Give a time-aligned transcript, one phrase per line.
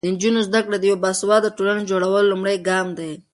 [0.03, 3.11] د نجونو زده کړه د یوې باسواده ټولنې د جوړولو لومړی ګام دی.